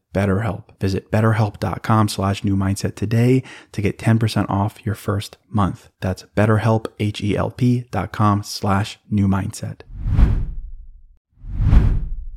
BetterHelp. 0.13 0.65
Visit 0.79 1.11
betterhelp.com 1.11 2.07
slash 2.07 2.43
new 2.43 2.55
mindset 2.55 2.95
today 2.95 3.43
to 3.71 3.81
get 3.81 3.97
10% 3.97 4.49
off 4.49 4.85
your 4.85 4.95
first 4.95 5.37
month. 5.49 5.89
That's 6.01 6.23
betterhelp, 6.35 6.87
H-E-L-P 6.99 7.85
dot 7.91 8.11
com 8.11 8.43
slash 8.43 8.99
new 9.09 9.27
mindset. 9.27 9.81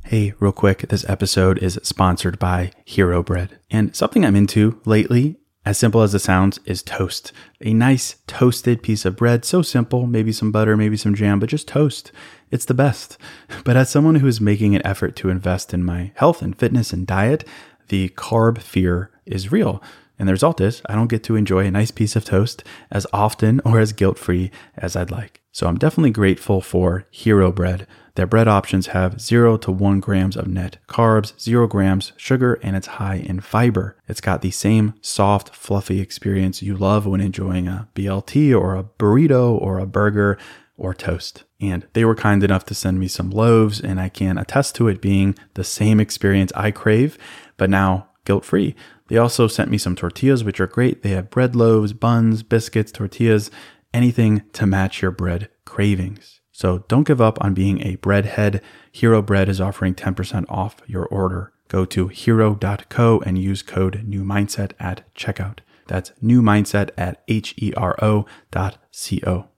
Hey, 0.04 0.34
real 0.38 0.52
quick, 0.52 0.88
this 0.88 1.08
episode 1.08 1.58
is 1.58 1.80
sponsored 1.82 2.38
by 2.38 2.72
Hero 2.84 3.22
Bread. 3.22 3.58
And 3.70 3.96
something 3.96 4.24
I'm 4.24 4.36
into 4.36 4.80
lately, 4.84 5.38
as 5.64 5.78
simple 5.78 6.02
as 6.02 6.14
it 6.14 6.18
sounds, 6.18 6.60
is 6.66 6.82
toast. 6.82 7.32
A 7.62 7.72
nice 7.72 8.16
toasted 8.26 8.82
piece 8.82 9.06
of 9.06 9.16
bread, 9.16 9.46
so 9.46 9.62
simple, 9.62 10.06
maybe 10.06 10.30
some 10.30 10.52
butter, 10.52 10.76
maybe 10.76 10.98
some 10.98 11.14
jam, 11.14 11.40
but 11.40 11.48
just 11.48 11.66
toast. 11.66 12.12
It's 12.54 12.64
the 12.66 12.72
best. 12.72 13.18
But 13.64 13.76
as 13.76 13.90
someone 13.90 14.16
who 14.16 14.26
is 14.26 14.40
making 14.40 14.76
an 14.76 14.86
effort 14.86 15.16
to 15.16 15.28
invest 15.28 15.74
in 15.74 15.82
my 15.82 16.12
health 16.14 16.40
and 16.40 16.56
fitness 16.56 16.92
and 16.92 17.06
diet, 17.06 17.42
the 17.88 18.10
carb 18.10 18.58
fear 18.58 19.10
is 19.26 19.50
real. 19.50 19.82
And 20.18 20.28
the 20.28 20.32
result 20.32 20.60
is, 20.60 20.82
I 20.86 20.94
don't 20.94 21.10
get 21.10 21.24
to 21.24 21.36
enjoy 21.36 21.66
a 21.66 21.70
nice 21.70 21.90
piece 21.90 22.14
of 22.14 22.24
toast 22.24 22.62
as 22.90 23.06
often 23.12 23.60
or 23.64 23.80
as 23.80 23.92
guilt 23.92 24.18
free 24.18 24.52
as 24.76 24.94
I'd 24.94 25.10
like. 25.10 25.40
So 25.50 25.66
I'm 25.66 25.78
definitely 25.78 26.10
grateful 26.10 26.60
for 26.60 27.06
Hero 27.10 27.50
Bread. 27.50 27.86
Their 28.16 28.26
bread 28.26 28.46
options 28.46 28.88
have 28.88 29.20
0 29.20 29.56
to 29.58 29.72
1 29.72 29.98
grams 30.00 30.36
of 30.36 30.46
net 30.46 30.76
carbs, 30.88 31.32
0 31.40 31.66
grams 31.66 32.12
sugar, 32.16 32.60
and 32.62 32.76
it's 32.76 32.98
high 32.98 33.16
in 33.16 33.40
fiber. 33.40 33.96
It's 34.06 34.20
got 34.20 34.42
the 34.42 34.52
same 34.52 34.94
soft, 35.00 35.54
fluffy 35.54 36.00
experience 36.00 36.62
you 36.62 36.76
love 36.76 37.06
when 37.06 37.20
enjoying 37.20 37.66
a 37.66 37.88
BLT 37.94 38.56
or 38.56 38.76
a 38.76 38.84
burrito 38.84 39.60
or 39.60 39.78
a 39.78 39.86
burger 39.86 40.38
or 40.76 40.94
toast. 40.94 41.44
And 41.60 41.86
they 41.92 42.04
were 42.04 42.14
kind 42.14 42.42
enough 42.42 42.64
to 42.66 42.74
send 42.74 42.98
me 42.98 43.08
some 43.08 43.30
loaves, 43.30 43.80
and 43.80 44.00
I 44.00 44.08
can 44.08 44.38
attest 44.38 44.74
to 44.76 44.88
it 44.88 45.00
being 45.00 45.34
the 45.54 45.64
same 45.64 46.00
experience 46.00 46.52
I 46.54 46.70
crave, 46.70 47.18
but 47.56 47.70
now 47.70 48.08
guilt 48.24 48.44
free. 48.44 48.74
They 49.08 49.16
also 49.16 49.46
sent 49.46 49.70
me 49.70 49.78
some 49.78 49.96
tortillas, 49.96 50.44
which 50.44 50.60
are 50.60 50.66
great. 50.66 51.02
They 51.02 51.10
have 51.10 51.30
bread 51.30 51.54
loaves, 51.54 51.92
buns, 51.92 52.42
biscuits, 52.42 52.90
tortillas, 52.90 53.50
anything 53.92 54.42
to 54.54 54.66
match 54.66 55.02
your 55.02 55.10
bread 55.10 55.48
cravings. 55.64 56.40
So 56.52 56.84
don't 56.88 57.06
give 57.06 57.20
up 57.20 57.42
on 57.42 57.52
being 57.52 57.80
a 57.82 57.96
breadhead. 57.96 58.60
Hero 58.92 59.20
Bread 59.20 59.48
is 59.48 59.60
offering 59.60 59.94
10% 59.94 60.44
off 60.48 60.76
your 60.86 61.06
order. 61.06 61.52
Go 61.68 61.84
to 61.86 62.08
hero.co 62.08 63.20
and 63.26 63.38
use 63.38 63.62
code 63.62 64.04
new 64.04 64.22
mindset 64.22 64.72
at 64.78 65.12
checkout. 65.14 65.58
That's 65.88 66.12
new 66.20 66.42
mindset 66.42 66.90
at 66.96 67.22
H 67.28 67.54
E 67.58 67.72
R 67.76 67.96
O 68.02 68.26
dot 68.50 68.78
C 68.90 69.20
O. 69.26 69.48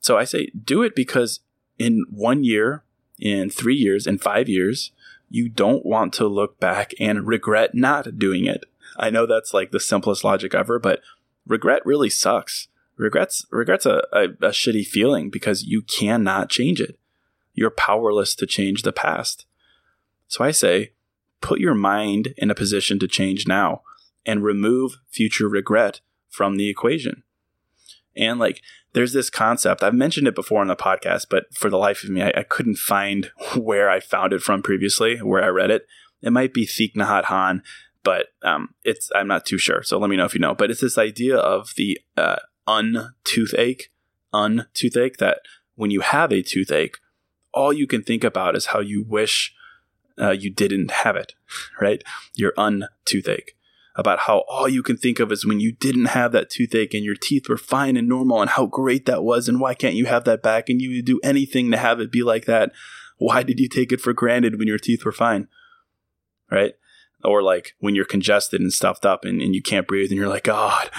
So 0.00 0.16
I 0.16 0.24
say 0.24 0.50
do 0.64 0.82
it 0.82 0.94
because 0.96 1.40
in 1.78 2.04
one 2.10 2.42
year, 2.42 2.82
in 3.18 3.50
three 3.50 3.76
years, 3.76 4.06
in 4.06 4.18
five 4.18 4.48
years, 4.48 4.92
you 5.28 5.48
don't 5.48 5.86
want 5.86 6.12
to 6.14 6.26
look 6.26 6.58
back 6.58 6.92
and 6.98 7.26
regret 7.26 7.74
not 7.74 8.18
doing 8.18 8.46
it. 8.46 8.64
I 8.96 9.10
know 9.10 9.26
that's 9.26 9.54
like 9.54 9.70
the 9.70 9.78
simplest 9.78 10.24
logic 10.24 10.54
ever, 10.54 10.78
but 10.78 11.00
regret 11.46 11.82
really 11.84 12.10
sucks. 12.10 12.68
Regrets, 12.96 13.46
regret's 13.50 13.86
a, 13.86 14.02
a, 14.12 14.24
a 14.24 14.50
shitty 14.50 14.86
feeling 14.86 15.30
because 15.30 15.62
you 15.62 15.82
cannot 15.82 16.50
change 16.50 16.80
it. 16.80 16.98
You're 17.54 17.70
powerless 17.70 18.34
to 18.36 18.46
change 18.46 18.82
the 18.82 18.92
past. 18.92 19.46
So 20.28 20.44
I 20.44 20.50
say, 20.50 20.92
put 21.40 21.60
your 21.60 21.74
mind 21.74 22.34
in 22.36 22.50
a 22.50 22.54
position 22.54 22.98
to 22.98 23.08
change 23.08 23.46
now 23.46 23.82
and 24.26 24.44
remove 24.44 24.98
future 25.08 25.48
regret 25.48 26.00
from 26.28 26.56
the 26.56 26.68
equation. 26.68 27.22
And 28.16 28.38
like, 28.38 28.62
there's 28.92 29.12
this 29.12 29.30
concept. 29.30 29.82
I've 29.82 29.94
mentioned 29.94 30.26
it 30.26 30.34
before 30.34 30.60
on 30.60 30.66
the 30.66 30.76
podcast, 30.76 31.26
but 31.30 31.54
for 31.54 31.70
the 31.70 31.78
life 31.78 32.02
of 32.02 32.10
me, 32.10 32.22
I, 32.22 32.32
I 32.36 32.42
couldn't 32.42 32.78
find 32.78 33.30
where 33.56 33.90
I 33.90 34.00
found 34.00 34.32
it 34.32 34.42
from 34.42 34.62
previously, 34.62 35.18
where 35.18 35.44
I 35.44 35.48
read 35.48 35.70
it. 35.70 35.86
It 36.22 36.32
might 36.32 36.52
be 36.52 36.66
Thich 36.66 36.94
Nhat 36.94 37.24
Hanh, 37.24 37.62
but 38.02 38.28
um, 38.42 38.74
it's 38.84 39.10
I'm 39.14 39.28
not 39.28 39.46
too 39.46 39.58
sure. 39.58 39.82
So 39.82 39.98
let 39.98 40.10
me 40.10 40.16
know 40.16 40.26
if 40.26 40.34
you 40.34 40.40
know. 40.40 40.54
But 40.54 40.70
it's 40.70 40.80
this 40.80 40.98
idea 40.98 41.36
of 41.36 41.74
the 41.76 41.98
uh, 42.16 42.36
un 42.66 43.14
toothache, 43.24 43.90
un 44.32 44.66
toothache. 44.74 45.16
That 45.18 45.38
when 45.76 45.90
you 45.90 46.00
have 46.00 46.32
a 46.32 46.42
toothache, 46.42 46.98
all 47.54 47.72
you 47.72 47.86
can 47.86 48.02
think 48.02 48.22
about 48.22 48.54
is 48.54 48.66
how 48.66 48.80
you 48.80 49.02
wish 49.02 49.54
uh, 50.20 50.30
you 50.30 50.50
didn't 50.50 50.90
have 50.90 51.16
it. 51.16 51.34
Right? 51.80 52.02
Your 52.34 52.52
un 52.58 52.88
toothache 53.06 53.56
about 53.96 54.20
how 54.20 54.44
all 54.48 54.68
you 54.68 54.82
can 54.82 54.96
think 54.96 55.18
of 55.18 55.32
is 55.32 55.44
when 55.44 55.60
you 55.60 55.72
didn't 55.72 56.06
have 56.06 56.32
that 56.32 56.50
toothache 56.50 56.94
and 56.94 57.04
your 57.04 57.16
teeth 57.16 57.48
were 57.48 57.56
fine 57.56 57.96
and 57.96 58.08
normal 58.08 58.40
and 58.40 58.50
how 58.50 58.66
great 58.66 59.06
that 59.06 59.24
was 59.24 59.48
and 59.48 59.60
why 59.60 59.74
can't 59.74 59.94
you 59.94 60.06
have 60.06 60.24
that 60.24 60.42
back 60.42 60.68
and 60.68 60.80
you 60.80 60.96
would 60.96 61.04
do 61.04 61.20
anything 61.22 61.70
to 61.70 61.76
have 61.76 62.00
it 62.00 62.12
be 62.12 62.22
like 62.22 62.44
that. 62.46 62.72
Why 63.18 63.42
did 63.42 63.60
you 63.60 63.68
take 63.68 63.92
it 63.92 64.00
for 64.00 64.12
granted 64.12 64.58
when 64.58 64.68
your 64.68 64.78
teeth 64.78 65.04
were 65.04 65.12
fine? 65.12 65.48
Right? 66.50 66.74
Or 67.24 67.42
like 67.42 67.74
when 67.80 67.94
you're 67.94 68.04
congested 68.04 68.60
and 68.60 68.72
stuffed 68.72 69.04
up 69.04 69.24
and, 69.24 69.42
and 69.42 69.54
you 69.54 69.62
can't 69.62 69.86
breathe 69.86 70.10
and 70.10 70.18
you're 70.18 70.28
like, 70.28 70.44
God, 70.44 70.90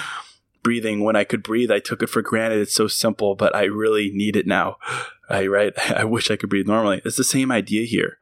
breathing 0.62 1.04
when 1.04 1.16
I 1.16 1.24
could 1.24 1.44
breathe, 1.44 1.72
I 1.72 1.80
took 1.80 2.04
it 2.04 2.10
for 2.10 2.22
granted. 2.22 2.60
It's 2.60 2.76
so 2.76 2.88
simple, 2.88 3.36
but 3.36 3.56
I 3.56 3.64
really 3.64 4.12
need 4.14 4.36
it 4.36 4.46
now. 4.46 4.78
I, 5.30 5.48
right? 5.48 5.74
I 5.92 6.04
wish 6.04 6.30
I 6.30 6.36
could 6.36 6.50
breathe 6.50 6.68
normally. 6.68 7.02
It's 7.06 7.18
the 7.18 7.24
same 7.24 7.52
idea 7.52 7.86
here. 7.86 8.20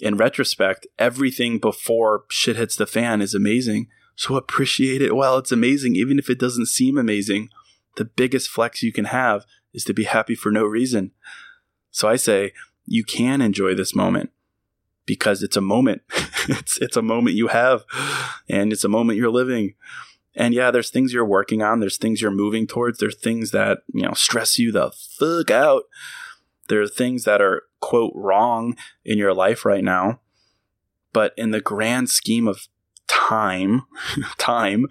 In 0.00 0.16
retrospect, 0.16 0.86
everything 0.98 1.58
before 1.58 2.24
shit 2.28 2.56
hits 2.56 2.76
the 2.76 2.86
fan 2.86 3.22
is 3.22 3.34
amazing. 3.34 3.88
So 4.14 4.36
appreciate 4.36 5.02
it 5.02 5.14
while 5.14 5.38
it's 5.38 5.52
amazing, 5.52 5.96
even 5.96 6.18
if 6.18 6.28
it 6.28 6.38
doesn't 6.38 6.66
seem 6.66 6.98
amazing. 6.98 7.50
The 7.96 8.04
biggest 8.04 8.48
flex 8.48 8.82
you 8.82 8.92
can 8.92 9.06
have 9.06 9.46
is 9.72 9.84
to 9.84 9.94
be 9.94 10.04
happy 10.04 10.34
for 10.34 10.50
no 10.50 10.64
reason. 10.64 11.12
So 11.90 12.08
I 12.08 12.16
say, 12.16 12.52
you 12.84 13.04
can 13.04 13.40
enjoy 13.40 13.74
this 13.74 13.94
moment 13.94 14.30
because 15.06 15.42
it's 15.42 15.56
a 15.56 15.62
moment. 15.62 16.02
it's 16.48 16.78
it's 16.80 16.96
a 16.96 17.02
moment 17.02 17.36
you 17.36 17.48
have 17.48 17.84
and 18.48 18.72
it's 18.72 18.84
a 18.84 18.88
moment 18.88 19.18
you're 19.18 19.30
living. 19.30 19.74
And 20.34 20.52
yeah, 20.52 20.70
there's 20.70 20.90
things 20.90 21.14
you're 21.14 21.24
working 21.24 21.62
on, 21.62 21.80
there's 21.80 21.96
things 21.96 22.20
you're 22.20 22.30
moving 22.30 22.66
towards, 22.66 22.98
there's 22.98 23.16
things 23.16 23.52
that, 23.52 23.78
you 23.94 24.02
know, 24.02 24.12
stress 24.12 24.58
you 24.58 24.70
the 24.70 24.90
fuck 24.90 25.50
out. 25.50 25.84
There 26.68 26.82
are 26.82 26.88
things 26.88 27.24
that 27.24 27.40
are 27.40 27.62
quote 27.80 28.12
wrong 28.14 28.76
in 29.04 29.18
your 29.18 29.34
life 29.34 29.64
right 29.64 29.84
now. 29.84 30.20
But 31.12 31.32
in 31.36 31.50
the 31.50 31.60
grand 31.60 32.10
scheme 32.10 32.46
of 32.46 32.68
time, 33.06 33.82
time, 34.38 34.86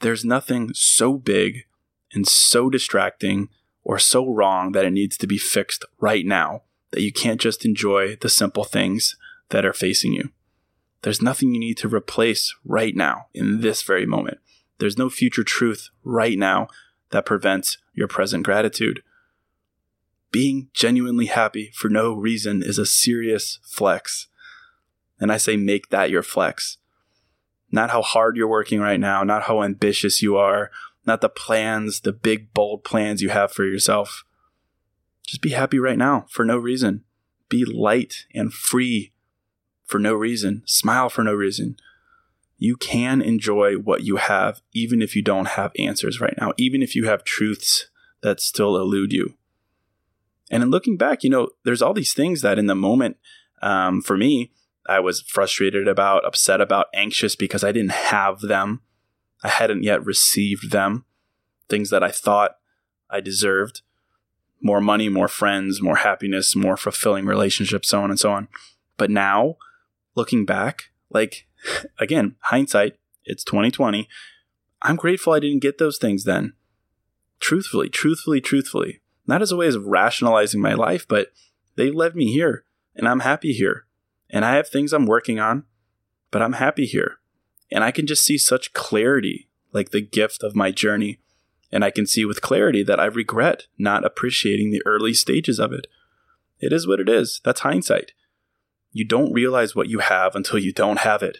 there's 0.00 0.24
nothing 0.24 0.72
so 0.74 1.16
big 1.16 1.64
and 2.12 2.26
so 2.26 2.68
distracting 2.68 3.48
or 3.84 3.98
so 3.98 4.28
wrong 4.32 4.72
that 4.72 4.84
it 4.84 4.92
needs 4.92 5.16
to 5.18 5.26
be 5.26 5.38
fixed 5.38 5.84
right 5.98 6.26
now 6.26 6.62
that 6.90 7.02
you 7.02 7.12
can't 7.12 7.40
just 7.40 7.64
enjoy 7.64 8.16
the 8.16 8.28
simple 8.28 8.64
things 8.64 9.16
that 9.48 9.64
are 9.64 9.72
facing 9.72 10.12
you. 10.12 10.30
There's 11.02 11.22
nothing 11.22 11.52
you 11.52 11.60
need 11.60 11.78
to 11.78 11.88
replace 11.88 12.54
right 12.64 12.94
now 12.94 13.26
in 13.34 13.60
this 13.60 13.82
very 13.82 14.06
moment. 14.06 14.38
There's 14.78 14.98
no 14.98 15.10
future 15.10 15.42
truth 15.42 15.88
right 16.04 16.38
now 16.38 16.68
that 17.10 17.26
prevents 17.26 17.78
your 17.94 18.08
present 18.08 18.44
gratitude. 18.44 19.02
Being 20.32 20.70
genuinely 20.74 21.26
happy 21.26 21.70
for 21.74 21.88
no 21.88 22.14
reason 22.14 22.62
is 22.62 22.78
a 22.78 22.86
serious 22.86 23.60
flex. 23.62 24.28
And 25.20 25.30
I 25.30 25.36
say 25.36 25.56
make 25.56 25.90
that 25.90 26.10
your 26.10 26.22
flex. 26.22 26.78
Not 27.70 27.90
how 27.90 28.02
hard 28.02 28.36
you're 28.36 28.48
working 28.48 28.80
right 28.80 28.98
now, 28.98 29.22
not 29.22 29.44
how 29.44 29.62
ambitious 29.62 30.22
you 30.22 30.36
are, 30.36 30.70
not 31.06 31.20
the 31.20 31.28
plans, 31.28 32.00
the 32.00 32.12
big, 32.12 32.52
bold 32.54 32.82
plans 32.82 33.22
you 33.22 33.28
have 33.28 33.52
for 33.52 33.64
yourself. 33.64 34.24
Just 35.26 35.42
be 35.42 35.50
happy 35.50 35.78
right 35.78 35.98
now 35.98 36.26
for 36.30 36.44
no 36.44 36.56
reason. 36.56 37.04
Be 37.48 37.64
light 37.64 38.26
and 38.34 38.52
free 38.52 39.12
for 39.84 39.98
no 39.98 40.14
reason. 40.14 40.62
Smile 40.64 41.08
for 41.08 41.22
no 41.22 41.34
reason. 41.34 41.76
You 42.56 42.76
can 42.76 43.20
enjoy 43.20 43.74
what 43.74 44.04
you 44.04 44.16
have, 44.16 44.62
even 44.72 45.02
if 45.02 45.14
you 45.14 45.22
don't 45.22 45.48
have 45.48 45.72
answers 45.78 46.20
right 46.20 46.34
now, 46.40 46.52
even 46.56 46.82
if 46.82 46.94
you 46.94 47.06
have 47.06 47.24
truths 47.24 47.90
that 48.22 48.40
still 48.40 48.76
elude 48.76 49.12
you. 49.12 49.34
And 50.52 50.62
in 50.62 50.70
looking 50.70 50.98
back, 50.98 51.24
you 51.24 51.30
know, 51.30 51.48
there's 51.64 51.80
all 51.80 51.94
these 51.94 52.12
things 52.12 52.42
that 52.42 52.58
in 52.58 52.66
the 52.66 52.74
moment, 52.74 53.16
um, 53.62 54.02
for 54.02 54.18
me, 54.18 54.52
I 54.86 55.00
was 55.00 55.22
frustrated 55.22 55.88
about, 55.88 56.26
upset 56.26 56.60
about, 56.60 56.88
anxious 56.94 57.34
because 57.34 57.64
I 57.64 57.72
didn't 57.72 57.92
have 57.92 58.40
them. 58.40 58.82
I 59.42 59.48
hadn't 59.48 59.82
yet 59.82 60.04
received 60.04 60.70
them. 60.70 61.06
Things 61.70 61.88
that 61.88 62.02
I 62.02 62.10
thought 62.10 62.58
I 63.08 63.20
deserved 63.20 63.80
more 64.60 64.80
money, 64.80 65.08
more 65.08 65.28
friends, 65.28 65.82
more 65.82 65.96
happiness, 65.96 66.54
more 66.54 66.76
fulfilling 66.76 67.24
relationships, 67.24 67.88
so 67.88 68.02
on 68.02 68.10
and 68.10 68.20
so 68.20 68.30
on. 68.32 68.48
But 68.96 69.10
now, 69.10 69.56
looking 70.14 70.44
back, 70.44 70.90
like 71.10 71.46
again, 71.98 72.36
hindsight, 72.42 72.96
it's 73.24 73.42
2020. 73.44 74.06
I'm 74.82 74.96
grateful 74.96 75.32
I 75.32 75.40
didn't 75.40 75.62
get 75.62 75.78
those 75.78 75.96
things 75.98 76.24
then. 76.24 76.52
Truthfully, 77.40 77.88
truthfully, 77.88 78.40
truthfully. 78.40 79.00
Not 79.26 79.42
as 79.42 79.52
a 79.52 79.56
way 79.56 79.68
of 79.68 79.86
rationalizing 79.86 80.60
my 80.60 80.74
life, 80.74 81.06
but 81.06 81.28
they 81.76 81.90
led 81.90 82.16
me 82.16 82.32
here, 82.32 82.64
and 82.94 83.08
I'm 83.08 83.20
happy 83.20 83.52
here. 83.52 83.86
And 84.30 84.44
I 84.44 84.56
have 84.56 84.68
things 84.68 84.92
I'm 84.92 85.06
working 85.06 85.38
on, 85.38 85.64
but 86.30 86.42
I'm 86.42 86.54
happy 86.54 86.86
here. 86.86 87.18
And 87.70 87.84
I 87.84 87.90
can 87.90 88.06
just 88.06 88.24
see 88.24 88.38
such 88.38 88.72
clarity, 88.72 89.48
like 89.72 89.90
the 89.90 90.00
gift 90.00 90.42
of 90.42 90.56
my 90.56 90.70
journey. 90.70 91.20
And 91.70 91.84
I 91.84 91.90
can 91.90 92.06
see 92.06 92.24
with 92.24 92.42
clarity 92.42 92.82
that 92.82 93.00
I 93.00 93.06
regret 93.06 93.66
not 93.78 94.04
appreciating 94.04 94.70
the 94.70 94.82
early 94.84 95.14
stages 95.14 95.58
of 95.58 95.72
it. 95.72 95.86
It 96.60 96.72
is 96.72 96.86
what 96.86 97.00
it 97.00 97.08
is. 97.08 97.40
That's 97.44 97.60
hindsight. 97.60 98.12
You 98.92 99.06
don't 99.06 99.32
realize 99.32 99.74
what 99.74 99.88
you 99.88 100.00
have 100.00 100.34
until 100.34 100.58
you 100.58 100.72
don't 100.72 100.98
have 100.98 101.22
it. 101.22 101.38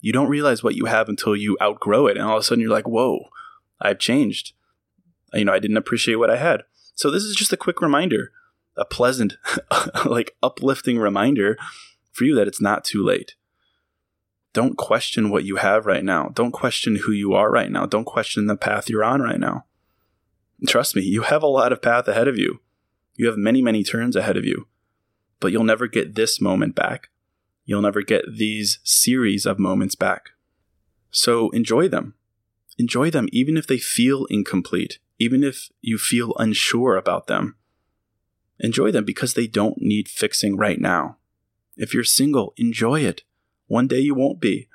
You 0.00 0.12
don't 0.12 0.28
realize 0.28 0.62
what 0.62 0.74
you 0.74 0.86
have 0.86 1.08
until 1.08 1.34
you 1.34 1.56
outgrow 1.62 2.06
it. 2.06 2.16
And 2.16 2.26
all 2.26 2.36
of 2.36 2.40
a 2.40 2.44
sudden 2.44 2.60
you're 2.60 2.70
like, 2.70 2.88
whoa, 2.88 3.28
I've 3.80 3.98
changed. 3.98 4.52
You 5.32 5.46
know, 5.46 5.52
I 5.52 5.58
didn't 5.58 5.78
appreciate 5.78 6.16
what 6.16 6.30
I 6.30 6.36
had. 6.36 6.64
So 6.94 7.10
this 7.10 7.24
is 7.24 7.34
just 7.34 7.52
a 7.52 7.56
quick 7.56 7.80
reminder, 7.80 8.32
a 8.76 8.84
pleasant, 8.84 9.36
like 10.04 10.36
uplifting 10.42 10.98
reminder 10.98 11.56
for 12.12 12.24
you 12.24 12.34
that 12.34 12.48
it's 12.48 12.60
not 12.60 12.84
too 12.84 13.02
late. 13.02 13.34
Don't 14.52 14.76
question 14.76 15.30
what 15.30 15.44
you 15.44 15.56
have 15.56 15.86
right 15.86 16.04
now. 16.04 16.28
Don't 16.28 16.52
question 16.52 16.96
who 16.96 17.12
you 17.12 17.32
are 17.32 17.50
right 17.50 17.70
now. 17.70 17.86
Don't 17.86 18.04
question 18.04 18.46
the 18.46 18.56
path 18.56 18.88
you're 18.90 19.04
on 19.04 19.22
right 19.22 19.40
now. 19.40 19.64
Trust 20.66 20.94
me, 20.94 21.02
you 21.02 21.22
have 21.22 21.42
a 21.42 21.48
lot 21.48 21.72
of 21.72 21.82
path 21.82 22.06
ahead 22.06 22.28
of 22.28 22.36
you. 22.36 22.60
You 23.16 23.26
have 23.26 23.38
many, 23.38 23.62
many 23.62 23.82
turns 23.82 24.14
ahead 24.14 24.36
of 24.36 24.44
you. 24.44 24.68
But 25.40 25.52
you'll 25.52 25.64
never 25.64 25.86
get 25.86 26.14
this 26.14 26.40
moment 26.40 26.74
back. 26.74 27.08
You'll 27.64 27.82
never 27.82 28.02
get 28.02 28.24
these 28.30 28.78
series 28.84 29.46
of 29.46 29.58
moments 29.58 29.94
back. 29.94 30.30
So 31.10 31.50
enjoy 31.50 31.88
them. 31.88 32.14
Enjoy 32.78 33.10
them 33.10 33.28
even 33.32 33.56
if 33.56 33.66
they 33.66 33.78
feel 33.78 34.26
incomplete, 34.26 34.98
even 35.22 35.44
if 35.44 35.70
you 35.80 35.98
feel 35.98 36.34
unsure 36.36 36.96
about 36.96 37.28
them. 37.28 37.54
Enjoy 38.58 38.90
them 38.90 39.04
because 39.04 39.34
they 39.34 39.46
don't 39.46 39.80
need 39.80 40.08
fixing 40.08 40.56
right 40.56 40.80
now. 40.80 41.16
If 41.76 41.94
you're 41.94 42.02
single, 42.02 42.54
enjoy 42.56 43.02
it. 43.02 43.22
One 43.68 43.86
day 43.86 44.00
you 44.00 44.16
won't 44.16 44.40
be. 44.40 44.68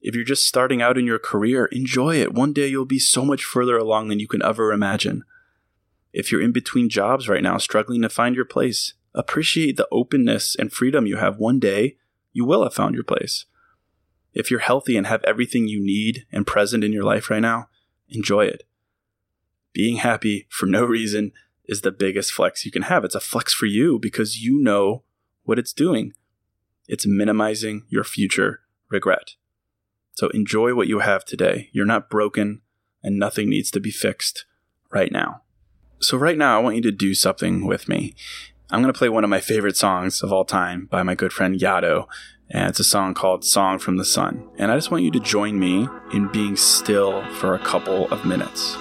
If 0.00 0.14
you're 0.14 0.24
just 0.24 0.46
starting 0.46 0.80
out 0.80 0.96
in 0.96 1.04
your 1.04 1.18
career, 1.18 1.66
enjoy 1.66 2.14
it. 2.16 2.32
One 2.32 2.52
day 2.52 2.68
you'll 2.68 2.84
be 2.84 3.00
so 3.00 3.24
much 3.24 3.44
further 3.44 3.76
along 3.76 4.06
than 4.06 4.20
you 4.20 4.28
can 4.28 4.40
ever 4.40 4.72
imagine. 4.72 5.24
If 6.12 6.30
you're 6.30 6.40
in 6.40 6.52
between 6.52 6.88
jobs 6.88 7.28
right 7.28 7.42
now, 7.42 7.58
struggling 7.58 8.02
to 8.02 8.08
find 8.08 8.36
your 8.36 8.44
place, 8.44 8.94
appreciate 9.14 9.76
the 9.76 9.88
openness 9.90 10.54
and 10.54 10.72
freedom 10.72 11.06
you 11.06 11.16
have. 11.16 11.38
One 11.38 11.58
day, 11.58 11.96
you 12.32 12.44
will 12.44 12.62
have 12.62 12.74
found 12.74 12.94
your 12.94 13.04
place. 13.04 13.46
If 14.32 14.48
you're 14.48 14.60
healthy 14.60 14.96
and 14.96 15.08
have 15.08 15.24
everything 15.24 15.66
you 15.66 15.84
need 15.84 16.24
and 16.30 16.46
present 16.46 16.84
in 16.84 16.92
your 16.92 17.02
life 17.02 17.30
right 17.30 17.42
now, 17.42 17.68
enjoy 18.08 18.44
it. 18.44 18.62
Being 19.78 19.98
happy 19.98 20.48
for 20.50 20.66
no 20.66 20.84
reason 20.84 21.30
is 21.66 21.82
the 21.82 21.92
biggest 21.92 22.32
flex 22.32 22.64
you 22.64 22.72
can 22.72 22.82
have. 22.82 23.04
It's 23.04 23.14
a 23.14 23.20
flex 23.20 23.54
for 23.54 23.66
you 23.66 24.00
because 24.00 24.42
you 24.42 24.60
know 24.60 25.04
what 25.44 25.56
it's 25.56 25.72
doing. 25.72 26.14
It's 26.88 27.06
minimizing 27.06 27.84
your 27.88 28.02
future 28.02 28.62
regret. 28.90 29.36
So 30.14 30.30
enjoy 30.30 30.74
what 30.74 30.88
you 30.88 30.98
have 30.98 31.24
today. 31.24 31.70
You're 31.72 31.86
not 31.86 32.10
broken 32.10 32.62
and 33.04 33.20
nothing 33.20 33.48
needs 33.48 33.70
to 33.70 33.78
be 33.78 33.92
fixed 33.92 34.46
right 34.90 35.12
now. 35.12 35.42
So, 36.00 36.16
right 36.16 36.36
now, 36.36 36.58
I 36.58 36.62
want 36.62 36.74
you 36.74 36.82
to 36.82 36.90
do 36.90 37.14
something 37.14 37.64
with 37.64 37.88
me. 37.88 38.16
I'm 38.70 38.82
going 38.82 38.92
to 38.92 38.98
play 38.98 39.08
one 39.08 39.22
of 39.22 39.30
my 39.30 39.40
favorite 39.40 39.76
songs 39.76 40.22
of 40.24 40.32
all 40.32 40.44
time 40.44 40.86
by 40.90 41.04
my 41.04 41.14
good 41.14 41.32
friend 41.32 41.56
Yado. 41.56 42.06
And 42.50 42.68
it's 42.68 42.80
a 42.80 42.84
song 42.84 43.14
called 43.14 43.44
Song 43.44 43.78
from 43.78 43.96
the 43.96 44.04
Sun. 44.04 44.48
And 44.58 44.72
I 44.72 44.76
just 44.76 44.90
want 44.90 45.04
you 45.04 45.12
to 45.12 45.20
join 45.20 45.56
me 45.60 45.88
in 46.12 46.26
being 46.32 46.56
still 46.56 47.24
for 47.34 47.54
a 47.54 47.60
couple 47.60 48.08
of 48.08 48.24
minutes. 48.24 48.76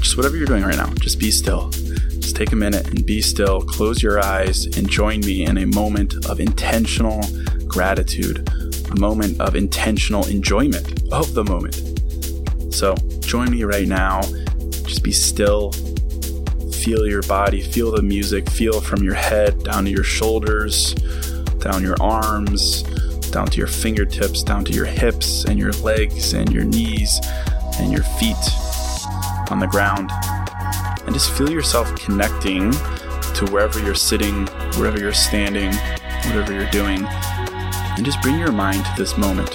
Just 0.00 0.16
whatever 0.16 0.36
you're 0.36 0.46
doing 0.46 0.62
right 0.62 0.76
now, 0.76 0.92
just 0.94 1.18
be 1.18 1.30
still 1.30 1.70
Just 1.70 2.36
take 2.36 2.52
a 2.52 2.56
minute 2.56 2.88
and 2.88 3.04
be 3.04 3.20
still, 3.20 3.60
close 3.60 4.02
your 4.02 4.22
eyes, 4.22 4.66
and 4.76 4.88
join 4.88 5.20
me 5.20 5.44
in 5.44 5.58
a 5.58 5.66
moment 5.66 6.26
of 6.26 6.40
intentional 6.40 7.22
gratitude, 7.66 8.48
a 8.90 9.00
moment 9.00 9.40
of 9.40 9.56
intentional 9.56 10.26
enjoyment 10.26 11.02
of 11.12 11.34
the 11.34 11.44
moment. 11.44 11.82
So 12.74 12.94
join 13.20 13.50
me 13.50 13.64
right 13.64 13.88
now 13.88 14.22
Just 14.84 15.02
be 15.02 15.12
still. 15.12 15.72
Feel 16.72 17.06
your 17.06 17.22
body, 17.22 17.62
feel 17.62 17.90
the 17.90 18.02
music, 18.02 18.48
feel 18.48 18.80
from 18.80 19.02
your 19.02 19.14
head 19.14 19.64
down 19.64 19.86
to 19.86 19.90
your 19.90 20.04
shoulders, 20.04 20.94
down 21.58 21.82
your 21.82 21.96
arms, 22.00 22.84
down 23.32 23.48
to 23.48 23.58
your 23.58 23.66
fingertips, 23.66 24.44
down 24.44 24.64
to 24.64 24.72
your 24.72 24.84
hips 24.84 25.44
and 25.44 25.58
your 25.58 25.72
legs 25.72 26.32
and 26.32 26.52
your 26.52 26.62
knees 26.62 27.20
and 27.80 27.92
your 27.92 28.04
feet 28.04 28.36
on 29.50 29.60
the 29.60 29.66
ground. 29.66 30.10
And 31.06 31.14
just 31.14 31.32
feel 31.32 31.50
yourself 31.50 31.94
connecting 31.96 32.72
to 32.72 33.46
wherever 33.50 33.78
you're 33.78 33.94
sitting, 33.94 34.46
wherever 34.76 34.98
you're 34.98 35.12
standing, 35.12 35.72
whatever 36.26 36.52
you're 36.52 36.70
doing. 36.70 37.04
And 37.96 38.04
just 38.04 38.20
bring 38.22 38.38
your 38.38 38.52
mind 38.52 38.84
to 38.84 38.92
this 38.96 39.16
moment. 39.16 39.50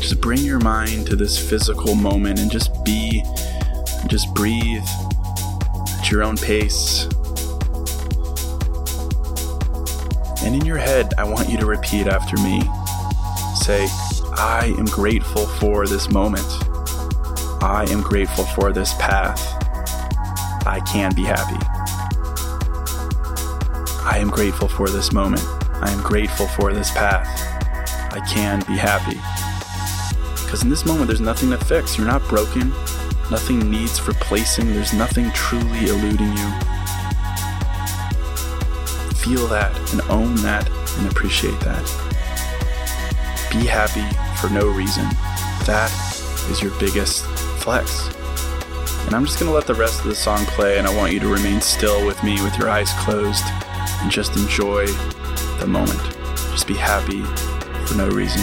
Just 0.00 0.20
bring 0.20 0.38
your 0.38 0.60
mind 0.60 1.06
to 1.06 1.16
this 1.16 1.38
physical 1.38 1.94
moment 1.94 2.38
and 2.38 2.50
just 2.50 2.84
be, 2.84 3.24
just 4.06 4.32
breathe 4.34 4.82
at 5.98 6.10
your 6.10 6.22
own 6.22 6.36
pace. 6.36 7.09
And 10.42 10.54
in 10.54 10.64
your 10.64 10.78
head, 10.78 11.12
I 11.18 11.24
want 11.24 11.48
you 11.48 11.58
to 11.58 11.66
repeat 11.66 12.06
after 12.06 12.36
me. 12.38 12.60
Say, 13.54 13.86
I 14.32 14.74
am 14.78 14.86
grateful 14.86 15.46
for 15.46 15.86
this 15.86 16.10
moment. 16.10 16.46
I 17.62 17.86
am 17.90 18.00
grateful 18.00 18.44
for 18.44 18.72
this 18.72 18.94
path. 18.94 19.40
I 20.66 20.80
can 20.86 21.14
be 21.14 21.24
happy. 21.24 21.58
I 24.02 24.18
am 24.18 24.30
grateful 24.30 24.68
for 24.68 24.88
this 24.88 25.12
moment. 25.12 25.44
I 25.82 25.90
am 25.90 26.02
grateful 26.02 26.46
for 26.48 26.72
this 26.72 26.90
path. 26.90 27.28
I 28.12 28.20
can 28.26 28.60
be 28.60 28.76
happy. 28.76 29.20
Because 30.42 30.62
in 30.62 30.70
this 30.70 30.86
moment, 30.86 31.08
there's 31.08 31.20
nothing 31.20 31.50
to 31.50 31.58
fix. 31.58 31.98
You're 31.98 32.06
not 32.06 32.26
broken. 32.28 32.70
Nothing 33.30 33.70
needs 33.70 34.06
replacing. 34.08 34.72
There's 34.72 34.92
nothing 34.92 35.30
truly 35.32 35.88
eluding 35.88 36.36
you. 36.36 36.69
Feel 39.22 39.46
that 39.48 39.92
and 39.92 40.00
own 40.10 40.34
that 40.36 40.68
and 40.98 41.10
appreciate 41.10 41.58
that. 41.60 41.84
Be 43.52 43.66
happy 43.66 44.06
for 44.40 44.52
no 44.52 44.68
reason. 44.68 45.04
That 45.66 45.92
is 46.50 46.62
your 46.62 46.72
biggest 46.80 47.24
flex. 47.60 48.08
And 49.06 49.14
I'm 49.14 49.24
just 49.24 49.38
going 49.38 49.50
to 49.50 49.54
let 49.54 49.66
the 49.66 49.74
rest 49.74 50.00
of 50.00 50.06
the 50.06 50.14
song 50.14 50.44
play, 50.46 50.78
and 50.78 50.86
I 50.86 50.96
want 50.96 51.12
you 51.12 51.20
to 51.20 51.28
remain 51.28 51.60
still 51.60 52.06
with 52.06 52.22
me 52.22 52.40
with 52.42 52.56
your 52.56 52.70
eyes 52.70 52.92
closed 52.94 53.44
and 54.00 54.10
just 54.10 54.36
enjoy 54.36 54.86
the 55.58 55.66
moment. 55.66 56.00
Just 56.52 56.66
be 56.66 56.74
happy 56.74 57.22
for 57.86 57.96
no 57.96 58.08
reason. 58.08 58.42